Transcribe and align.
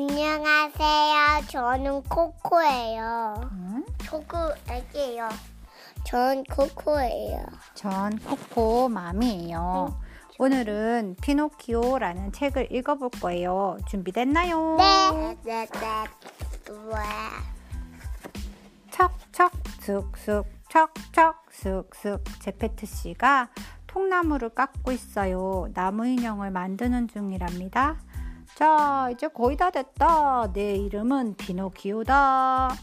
안녕하세요. 0.00 1.46
저는 1.48 2.04
코코예요. 2.04 3.50
응? 3.50 3.84
코코 4.08 4.36
애기예요. 4.70 5.28
전 6.04 6.44
코코예요. 6.44 7.44
전 7.74 8.16
코코 8.20 8.88
맘이에요. 8.90 9.98
오늘은 10.38 11.16
피노키오라는 11.20 12.30
책을 12.30 12.70
읽어볼 12.70 13.10
거예요. 13.20 13.76
준비됐나요? 13.88 14.76
네. 14.76 15.36
네, 15.42 15.66
네. 15.66 16.70
와. 16.92 17.02
척척 18.92 19.50
슥슥 19.80 20.44
척척 20.68 21.44
슥슥 21.50 22.22
제페트 22.40 22.86
씨가 22.86 23.48
통나무를 23.88 24.50
깎고 24.50 24.92
있어요. 24.92 25.66
나무 25.74 26.06
인형을 26.06 26.52
만드는 26.52 27.08
중이랍니다. 27.08 27.96
자, 28.58 29.08
이제 29.12 29.28
거의 29.28 29.56
다 29.56 29.70
됐다. 29.70 30.52
내 30.52 30.74
이름은 30.74 31.36
피노키오다. 31.36 32.74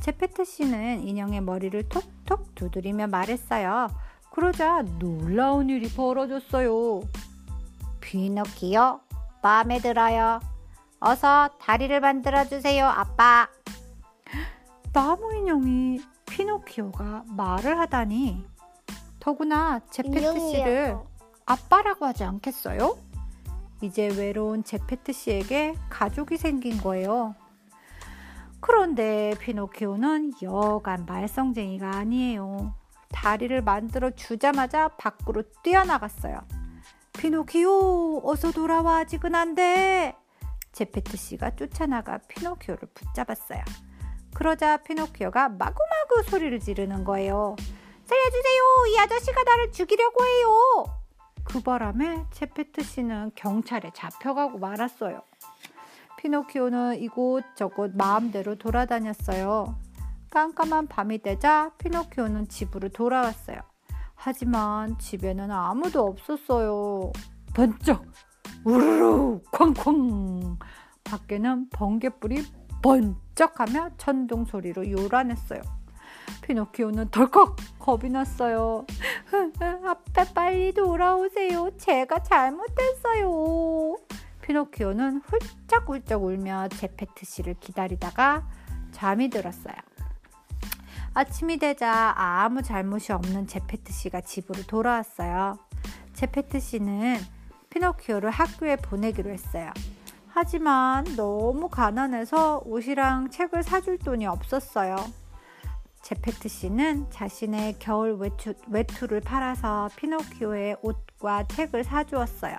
제페트 0.00 0.46
씨는 0.46 1.06
인형의 1.06 1.42
머리를 1.42 1.90
톡톡 1.90 2.54
두드리며 2.54 3.08
말했어요. 3.08 3.88
그러자 4.30 4.80
놀라운 4.98 5.68
일이 5.68 5.92
벌어졌어요. 5.92 7.02
피노키오, 8.00 9.00
마음에 9.42 9.78
들어요. 9.78 10.40
어서 11.00 11.50
다리를 11.60 12.00
만들어 12.00 12.46
주세요, 12.46 12.86
아빠. 12.86 13.46
나무 14.94 15.34
인형이 15.34 16.00
피노키오가 16.30 17.24
말을 17.26 17.78
하다니. 17.78 18.46
더구나 19.18 19.80
제페트 19.90 20.18
씨를 20.18 20.66
인형이요. 20.66 21.06
아빠라고 21.44 22.06
하지 22.06 22.24
않겠어요? 22.24 23.09
이제 23.80 24.08
외로운 24.08 24.62
제페트 24.62 25.12
씨에게 25.12 25.74
가족이 25.88 26.36
생긴 26.36 26.78
거예요. 26.78 27.34
그런데 28.60 29.34
피노키오는 29.40 30.32
여간 30.42 31.06
말썽쟁이가 31.06 31.96
아니에요. 31.96 32.74
다리를 33.10 33.62
만들어 33.62 34.10
주자마자 34.10 34.88
밖으로 34.88 35.42
뛰어나갔어요. 35.62 36.38
피노키오, 37.14 38.22
어서 38.24 38.52
돌아와. 38.52 38.98
아직은 38.98 39.34
안 39.34 39.54
돼. 39.54 40.14
제페트 40.72 41.16
씨가 41.16 41.56
쫓아나가 41.56 42.18
피노키오를 42.28 42.88
붙잡았어요. 42.94 43.62
그러자 44.34 44.76
피노키오가 44.78 45.48
마구마구 45.48 46.22
소리를 46.28 46.60
지르는 46.60 47.04
거예요. 47.04 47.56
살려주세요! 48.04 48.62
이 48.94 48.98
아저씨가 49.00 49.42
나를 49.42 49.72
죽이려고 49.72 50.24
해요! 50.24 50.99
그 51.52 51.60
바람에 51.60 52.26
제페트 52.30 52.82
씨는 52.82 53.32
경찰에 53.34 53.90
잡혀가고 53.92 54.58
말았어요. 54.58 55.20
피노키오는 56.18 57.00
이곳저곳 57.00 57.96
마음대로 57.96 58.54
돌아다녔어요. 58.54 59.76
깜깜한 60.30 60.86
밤이 60.86 61.18
되자 61.22 61.72
피노키오는 61.78 62.48
집으로 62.48 62.90
돌아왔어요. 62.90 63.58
하지만 64.14 64.96
집에는 64.98 65.50
아무도 65.50 66.06
없었어요. 66.06 67.10
번쩍! 67.52 68.04
우르르! 68.64 69.40
쾅쾅! 69.50 70.56
밖에는 71.02 71.68
번개불이 71.70 72.44
번쩍하며 72.80 73.96
천둥 73.96 74.44
소리로 74.44 74.88
요란했어요. 74.88 75.62
피노키오는 76.42 77.10
덜컥 77.10 77.56
겁이 77.78 78.10
났어요. 78.10 78.86
아빠 79.84 80.24
빨리 80.34 80.72
돌아오세요. 80.72 81.70
제가 81.78 82.22
잘못했어요. 82.22 83.96
피노키오는 84.42 85.22
훌쩍훌쩍 85.24 86.24
울며 86.24 86.68
제페트 86.68 87.24
씨를 87.24 87.54
기다리다가 87.60 88.48
잠이 88.92 89.30
들었어요. 89.30 89.74
아침이 91.14 91.58
되자 91.58 92.14
아무 92.16 92.62
잘못이 92.62 93.12
없는 93.12 93.46
제페트 93.46 93.92
씨가 93.92 94.20
집으로 94.20 94.62
돌아왔어요. 94.62 95.58
제페트 96.14 96.60
씨는 96.60 97.18
피노키오를 97.70 98.30
학교에 98.30 98.76
보내기로 98.76 99.30
했어요. 99.30 99.70
하지만 100.28 101.04
너무 101.16 101.68
가난해서 101.68 102.62
옷이랑 102.64 103.30
책을 103.30 103.62
사줄 103.62 103.98
돈이 103.98 104.26
없었어요. 104.26 104.96
제페트 106.02 106.48
씨는 106.48 107.10
자신의 107.10 107.76
겨울 107.78 108.14
외투, 108.14 108.54
외투를 108.68 109.20
팔아서 109.20 109.90
피노키오의 109.96 110.78
옷과 110.82 111.46
책을 111.48 111.84
사주었어요. 111.84 112.56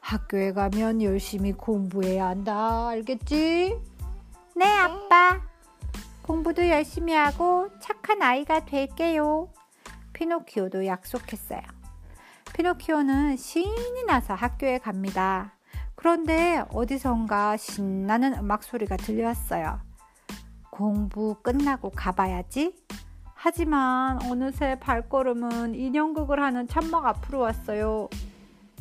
학교에 0.00 0.52
가면 0.52 1.02
열심히 1.02 1.52
공부해야 1.52 2.28
한다. 2.28 2.88
알겠지? 2.88 3.78
네, 4.56 4.66
아빠. 4.78 5.40
공부도 6.22 6.68
열심히 6.68 7.14
하고 7.14 7.68
착한 7.80 8.22
아이가 8.22 8.64
될게요. 8.64 9.50
피노키오도 10.12 10.86
약속했어요. 10.86 11.60
피노키오는 12.54 13.36
신이 13.36 14.04
나서 14.06 14.34
학교에 14.34 14.78
갑니다. 14.78 15.56
그런데 15.94 16.62
어디선가 16.70 17.56
신나는 17.56 18.34
음악 18.34 18.62
소리가 18.62 18.96
들려왔어요. 18.96 19.80
공부 20.72 21.36
끝나고 21.42 21.90
가봐야지. 21.90 22.74
하지만 23.34 24.22
어느새 24.22 24.78
발걸음은 24.80 25.74
인형극을 25.74 26.42
하는 26.42 26.66
천막 26.66 27.04
앞으로 27.04 27.40
왔어요. 27.40 28.08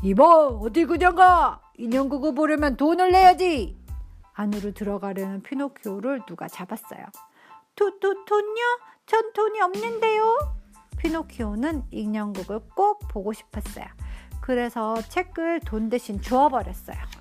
이봐, 0.02 0.48
어디 0.48 0.86
그냥 0.86 1.16
가! 1.16 1.60
인형극을 1.78 2.34
보려면 2.34 2.78
돈을 2.78 3.12
내야지! 3.12 3.78
안으로 4.34 4.72
들어가려는 4.74 5.44
피노키오를 5.44 6.22
누가 6.26 6.48
잡았어요. 6.48 7.06
도, 7.76 8.00
도, 8.00 8.26
돈요? 8.26 8.62
전 9.06 9.34
돈이 9.34 9.60
없는데요? 9.62 10.38
피노키오는 10.98 11.84
인형극을 11.92 12.62
꼭 12.74 13.00
보고 13.10 13.34
싶었어요. 13.34 13.86
그래서 14.40 14.96
책을 15.10 15.60
돈 15.66 15.90
대신 15.90 16.22
주워버렸어요. 16.22 17.21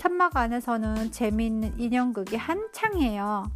천막 0.00 0.34
안에서는 0.34 1.12
재미있는 1.12 1.78
인형극이 1.78 2.34
한창이에요. 2.34 3.52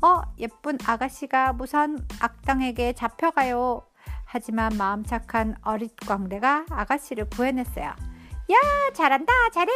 어, 0.00 0.22
예쁜 0.38 0.78
아가씨가 0.86 1.52
무선 1.52 2.02
악당에게 2.18 2.94
잡혀가요. 2.94 3.82
하지만 4.24 4.72
마음 4.78 5.04
착한 5.04 5.54
어릿 5.60 5.94
광대가 5.96 6.64
아가씨를 6.70 7.28
구해냈어요. 7.28 7.84
야, 7.84 8.56
잘한다, 8.94 9.34
잘해. 9.52 9.70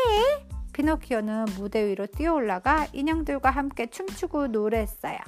피노키오는 0.73 1.45
무대 1.59 1.87
위로 1.87 2.07
뛰어올라가 2.07 2.87
인형들과 2.95 3.51
함께 3.51 3.91
춤추고 3.91 4.47
노래했어요. 4.47 5.19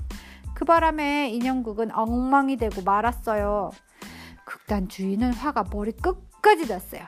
그 0.55 0.65
바람에 0.65 1.29
인형극은 1.29 1.95
엉망이 1.95 2.57
되고 2.57 2.81
말았어요. 2.81 3.73
극단 4.47 4.89
주인은 4.89 5.35
화가 5.35 5.65
머리 5.71 5.93
끝까지 5.93 6.67
났어요. 6.67 7.03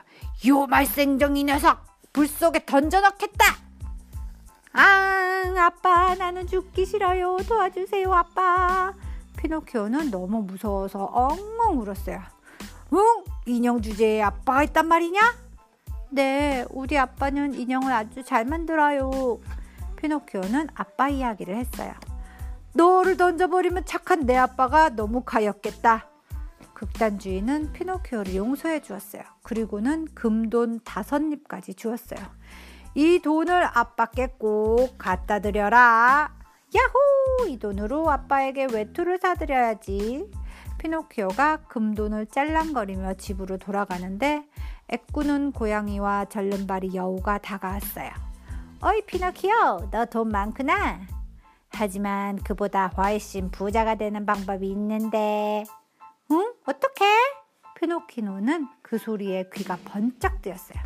요 0.47 0.67
말썽쟁이 0.67 1.45
녀석! 1.45 1.83
불 2.13 2.27
속에 2.27 2.63
던져넣겠다! 2.63 3.70
아, 4.73 5.53
아빠, 5.57 6.15
나는 6.15 6.47
죽기 6.47 6.85
싫어요. 6.85 7.37
도와주세요, 7.47 8.11
아빠. 8.13 8.93
피노키오는 9.37 10.11
너무 10.11 10.43
무서워서 10.43 11.05
엉엉 11.05 11.79
울었어요. 11.79 12.21
응? 12.93 12.99
인형 13.45 13.81
주제에 13.81 14.21
아빠가 14.21 14.63
있단 14.63 14.87
말이냐? 14.87 15.19
네, 16.11 16.65
우리 16.69 16.97
아빠는 16.97 17.53
인형을 17.53 17.91
아주 17.91 18.23
잘 18.23 18.45
만들어요. 18.45 19.39
피노키오는 19.97 20.69
아빠 20.73 21.09
이야기를 21.09 21.55
했어요. 21.55 21.93
너를 22.73 23.17
던져버리면 23.17 23.85
착한 23.85 24.25
내 24.25 24.37
아빠가 24.37 24.89
너무 24.89 25.23
가엾겠다. 25.23 26.07
극단주의는 26.73 27.73
피노키오를 27.73 28.35
용서해 28.35 28.81
주었어요. 28.81 29.23
그리고는 29.43 30.07
금돈 30.13 30.81
다섯 30.83 31.21
립까지 31.21 31.75
주었어요. 31.75 32.19
이 32.93 33.19
돈을 33.19 33.69
아빠께 33.73 34.35
꼭 34.37 34.97
갖다 34.97 35.39
드려라. 35.39 36.33
야호! 36.75 37.47
이 37.47 37.57
돈으로 37.57 38.09
아빠에게 38.09 38.67
외투를 38.71 39.17
사드려야지. 39.19 40.29
피노키오가 40.77 41.57
금돈을 41.67 42.27
짤랑거리며 42.27 43.13
집으로 43.15 43.57
돌아가는데 43.57 44.43
애꾸는 44.89 45.51
고양이와 45.51 46.25
절름발이 46.25 46.95
여우가 46.95 47.37
다가왔어요. 47.37 48.09
어이 48.81 49.01
피노키오, 49.05 49.89
너 49.91 50.05
돈 50.05 50.29
많구나. 50.29 51.01
하지만 51.73 52.35
그보다 52.37 52.87
훨씬 52.87 53.51
부자가 53.51 53.95
되는 53.95 54.25
방법이 54.25 54.67
있는데. 54.71 55.63
응? 56.31 56.53
어떻게? 56.65 57.05
피노키노는 57.79 58.67
그 58.81 58.97
소리에 58.97 59.49
귀가 59.53 59.77
번쩍 59.85 60.41
뜨였어요. 60.41 60.81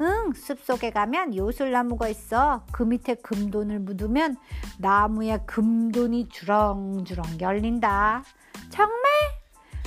응, 0.00 0.32
숲속에 0.32 0.90
가면 0.90 1.34
요술나무가 1.34 2.08
있어. 2.08 2.64
그 2.70 2.82
밑에 2.82 3.14
금돈을 3.14 3.80
묻으면 3.80 4.36
나무에 4.78 5.38
금돈이 5.46 6.28
주렁주렁 6.28 7.40
열린다. 7.40 8.22
정말? 8.70 8.96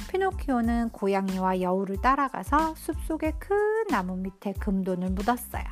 피노키오는 0.09 0.89
고양이와 0.89 1.61
여우를 1.61 2.01
따라가서 2.01 2.73
숲속의 2.75 3.33
큰 3.37 3.87
나무 3.89 4.15
밑에 4.17 4.53
금돈을 4.53 5.11
묻었어요. 5.11 5.63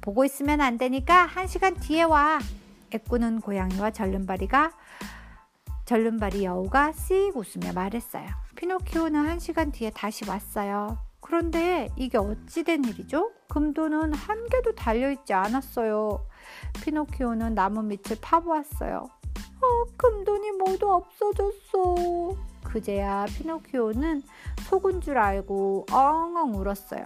보고 0.00 0.24
있으면 0.24 0.60
안 0.60 0.76
되니까 0.76 1.26
한 1.26 1.46
시간 1.46 1.74
뒤에 1.74 2.02
와. 2.02 2.40
애꾸는 2.90 3.40
고양이와 3.40 3.90
절름발이가 3.92 4.72
절름발이 5.84 6.44
여우가 6.44 6.92
씩 6.92 7.36
웃으며 7.36 7.72
말했어요. 7.72 8.26
피노키오는 8.56 9.28
한 9.28 9.38
시간 9.38 9.70
뒤에 9.70 9.90
다시 9.90 10.28
왔어요. 10.28 11.07
그런데 11.20 11.88
이게 11.96 12.18
어찌된 12.18 12.84
일이죠? 12.84 13.32
금도는 13.48 14.14
한 14.14 14.48
개도 14.48 14.74
달려있지 14.74 15.32
않았어요. 15.32 16.26
피노키오는 16.82 17.54
나무 17.54 17.82
밑을 17.82 18.18
파보았어요. 18.20 19.04
어, 19.60 19.84
금돈이 19.96 20.52
모두 20.52 20.92
없어졌어. 20.92 22.36
그제야 22.64 23.24
피노키오는 23.26 24.22
속은 24.68 25.00
줄 25.00 25.18
알고 25.18 25.86
엉엉 25.90 26.54
울었어요. 26.54 27.04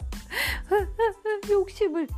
욕심을 1.51 2.09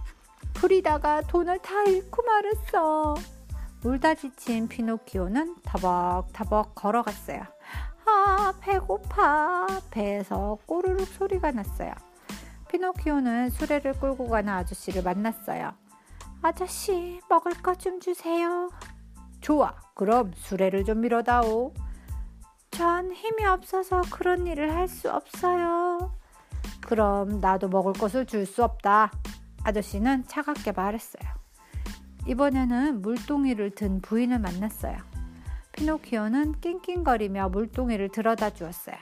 부리다가 0.54 1.20
돈을 1.22 1.58
다 1.58 1.84
잃고 1.84 2.22
말았어. 2.22 3.14
울다 3.84 4.14
지친 4.14 4.66
피노키오는 4.66 5.56
터벅터벅 5.62 6.74
걸어갔어요. 6.74 7.53
아, 8.14 8.52
배고파. 8.60 9.66
배에서 9.90 10.58
꼬르륵 10.66 11.06
소리가 11.08 11.50
났어요. 11.50 11.92
피노키오는 12.68 13.50
수레를 13.50 13.94
끌고 13.94 14.28
가는 14.28 14.52
아저씨를 14.52 15.02
만났어요. 15.02 15.72
아저씨, 16.42 17.20
먹을 17.28 17.52
것 17.62 17.78
좀 17.78 18.00
주세요. 18.00 18.70
좋아, 19.40 19.74
그럼 19.94 20.32
수레를 20.36 20.84
좀 20.84 21.00
밀어다오. 21.00 21.72
전 22.70 23.12
힘이 23.12 23.44
없어서 23.46 24.02
그런 24.10 24.46
일을 24.46 24.74
할 24.74 24.88
수 24.88 25.10
없어요. 25.10 26.12
그럼 26.86 27.40
나도 27.40 27.68
먹을 27.68 27.92
것을 27.92 28.26
줄 28.26 28.46
수 28.46 28.62
없다. 28.64 29.10
아저씨는 29.64 30.26
차갑게 30.26 30.72
말했어요. 30.72 31.30
이번에는 32.26 33.02
물동이를 33.02 33.70
든 33.74 34.00
부인을 34.00 34.38
만났어요. 34.38 34.96
피노키오는 35.76 36.60
낑낑거리며 36.60 37.48
물동이를 37.48 38.08
들어다 38.10 38.50
주었어요. 38.50 38.96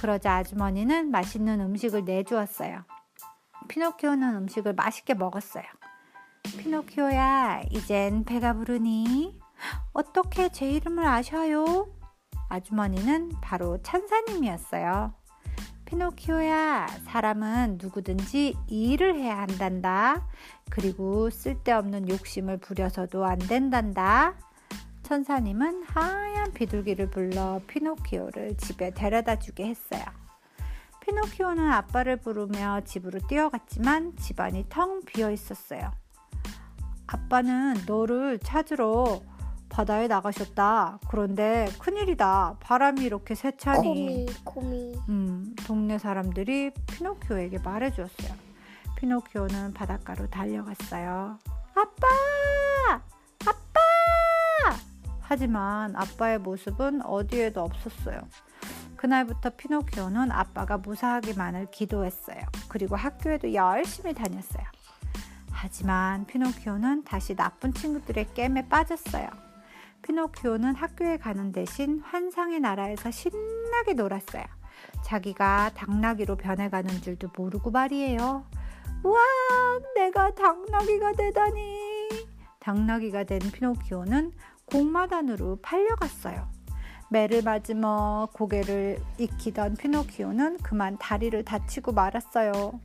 그러자 0.00 0.36
아주머니는 0.36 1.10
맛있는 1.10 1.60
음식을 1.60 2.04
내주었어요. 2.04 2.84
피노키오는 3.66 4.36
음식을 4.36 4.74
맛있게 4.74 5.14
먹었어요. 5.14 5.64
피노키오야, 6.58 7.62
이젠 7.70 8.24
배가 8.24 8.54
부르니? 8.54 9.38
어떻게 9.92 10.48
제 10.50 10.70
이름을 10.70 11.04
아셔요? 11.04 11.88
아주머니는 12.48 13.32
바로 13.42 13.82
찬사님이었어요. 13.82 15.12
피노키오야, 15.84 16.86
사람은 17.06 17.78
누구든지 17.82 18.56
일을 18.68 19.16
해야 19.16 19.38
한단다. 19.38 20.28
그리고 20.70 21.28
쓸데없는 21.28 22.08
욕심을 22.08 22.58
부려서도 22.58 23.24
안 23.24 23.38
된단다. 23.38 24.34
천사님은 25.08 25.84
하얀 25.84 26.52
비둘기를 26.52 27.08
불러 27.08 27.62
피노키오를 27.66 28.58
집에 28.58 28.90
데려다 28.90 29.38
주게 29.38 29.64
했어요. 29.64 30.02
피노키오는 31.00 31.66
아빠를 31.66 32.18
부르며 32.18 32.82
집으로 32.84 33.18
뛰어갔지만 33.26 34.16
집안이 34.16 34.66
텅 34.68 35.00
비어 35.06 35.30
있었어요. 35.30 35.92
아빠는 37.06 37.84
너를 37.86 38.38
찾으러 38.40 39.22
바다에 39.70 40.08
나가셨다. 40.08 40.98
그런데 41.08 41.70
큰일이다. 41.78 42.58
바람이 42.60 43.02
이렇게 43.02 43.34
세차니. 43.34 44.26
코미, 44.44 44.92
코미. 44.92 44.94
음, 45.08 45.56
동네 45.66 45.96
사람들이 45.96 46.72
피노키오에게 46.86 47.60
말해주었어요. 47.60 48.34
피노키오는 48.96 49.72
바닷가로 49.72 50.28
달려갔어요. 50.28 51.38
아빠! 51.74 53.17
하지만 55.28 55.94
아빠의 55.94 56.38
모습은 56.38 57.04
어디에도 57.04 57.60
없었어요. 57.60 58.18
그날부터 58.96 59.50
피노키오는 59.50 60.32
아빠가 60.32 60.78
무사하기만을 60.78 61.70
기도했어요. 61.70 62.40
그리고 62.68 62.96
학교에도 62.96 63.52
열심히 63.52 64.14
다녔어요. 64.14 64.64
하지만 65.52 66.24
피노키오는 66.24 67.04
다시 67.04 67.36
나쁜 67.36 67.74
친구들의 67.74 68.32
게임에 68.32 68.68
빠졌어요. 68.68 69.28
피노키오는 70.00 70.74
학교에 70.74 71.18
가는 71.18 71.52
대신 71.52 72.00
환상의 72.00 72.60
나라에서 72.60 73.10
신나게 73.10 73.92
놀았어요. 73.92 74.44
자기가 75.04 75.72
당나귀로 75.74 76.36
변해가는 76.36 77.02
줄도 77.02 77.28
모르고 77.36 77.70
말이에요. 77.70 78.46
우와, 79.04 79.20
내가 79.94 80.34
당나귀가 80.34 81.12
되다니. 81.12 81.78
당나귀가 82.60 83.24
된 83.24 83.40
피노키오는 83.40 84.32
공마단으로 84.70 85.58
팔려갔어요. 85.62 86.48
매를 87.10 87.42
맞으며 87.42 88.28
고개를 88.32 88.98
익히던 89.18 89.76
피노키오는 89.76 90.58
그만 90.58 90.98
다리를 90.98 91.42
다치고 91.44 91.92
말았어요. 91.92 92.78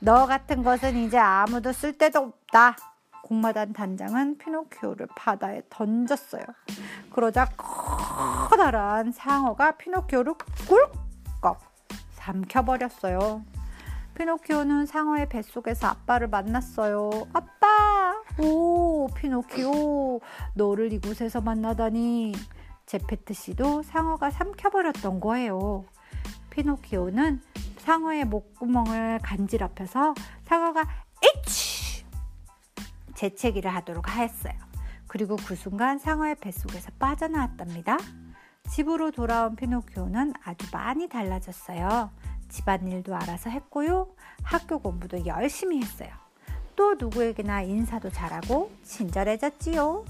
너 0.00 0.26
같은 0.26 0.62
것은 0.62 0.96
이제 0.96 1.18
아무도 1.18 1.72
쓸데도 1.72 2.18
없다. 2.20 2.76
공마단 3.22 3.72
단장은 3.72 4.38
피노키오를 4.38 5.06
바다에 5.14 5.62
던졌어요. 5.70 6.42
그러자 7.12 7.46
커다란 7.56 9.12
상어가 9.12 9.72
피노키오를 9.72 10.34
꿀꺽 10.68 11.60
삼켜버렸어요. 12.12 13.44
피노키오는 14.14 14.86
상어의 14.86 15.28
뱃속에서 15.28 15.88
아빠를 15.88 16.28
만났어요. 16.28 17.10
아빠! 17.32 17.59
오, 18.38 19.08
피노키오, 19.14 20.20
너를 20.54 20.92
이곳에서 20.92 21.40
만나다니. 21.40 22.32
제페트 22.86 23.34
씨도 23.34 23.82
상어가 23.82 24.30
삼켜버렸던 24.30 25.20
거예요. 25.20 25.84
피노키오는 26.50 27.40
상어의 27.78 28.24
목구멍을 28.24 29.20
간지럽혀서 29.22 30.14
상어가 30.44 30.84
에치! 31.22 32.04
재채기를 33.14 33.72
하도록 33.76 34.08
하였어요. 34.08 34.54
그리고 35.06 35.36
그 35.36 35.54
순간 35.54 35.98
상어의 35.98 36.36
뱃속에서 36.36 36.90
빠져나왔답니다. 36.98 37.96
집으로 38.70 39.10
돌아온 39.10 39.56
피노키오는 39.56 40.32
아주 40.44 40.66
많이 40.72 41.08
달라졌어요. 41.08 42.10
집안일도 42.48 43.14
알아서 43.14 43.50
했고요. 43.50 44.08
학교 44.42 44.78
공부도 44.78 45.26
열심히 45.26 45.80
했어요. 45.80 46.10
또 46.80 46.94
누구에게나 46.98 47.60
인사도 47.60 48.08
잘하고 48.08 48.70
친절해졌지요. 48.84 50.02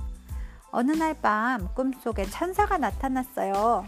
어느 0.70 0.92
날 0.92 1.14
밤 1.14 1.66
꿈속에 1.74 2.26
천사가 2.26 2.78
나타났어요. 2.78 3.84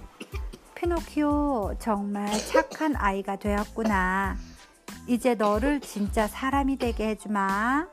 피노키오, 0.75 1.77
정말 1.79 2.27
착한 2.53 2.97
아이가 2.97 3.37
되었구나. 3.37 4.35
이제 5.07 5.37
너를 5.37 5.81
진짜 5.81 6.27
사람이 6.27 6.79
되게 6.79 7.11
해주마. 7.11 7.87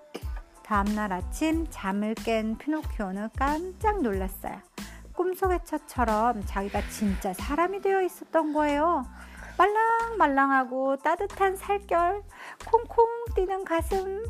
다음날 0.63 1.13
아침 1.13 1.67
잠을 1.69 2.15
깬 2.15 2.57
피노키오는 2.57 3.29
깜짝 3.37 4.01
놀랐어요. 4.01 4.55
꿈속의 5.13 5.59
처처럼 5.65 6.43
자기가 6.47 6.81
진짜 6.89 7.31
사람이 7.33 7.81
되어 7.81 8.01
있었던 8.01 8.53
거예요. 8.53 9.05
말랑말랑하고 9.59 10.95
따뜻한 11.03 11.57
살결, 11.57 12.23
콩콩 12.65 13.05
뛰는 13.35 13.65
가슴. 13.65 14.23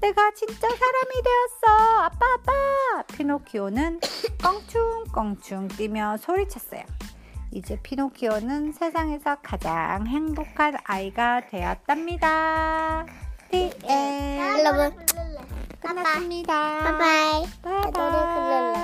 내가 0.00 0.30
진짜 0.32 0.68
사람이 0.68 1.22
되었어. 1.24 2.00
아빠, 2.02 2.26
아빠. 2.34 3.02
피노키오는 3.14 4.00
껑충껑충 4.42 5.68
뛰며 5.68 6.16
소리쳤어요. 6.18 6.82
이제 7.52 7.78
피노키오는 7.82 8.72
세상에서 8.72 9.36
가장 9.42 10.06
행복한 10.06 10.76
아이가 10.84 11.46
되었답니다. 11.48 13.06
The 13.50 13.72
end. 13.88 14.64
여러분, 14.64 15.06
끝났습니다. 15.80 16.52
바이바이. 16.82 17.46
바이바이. 17.62 18.75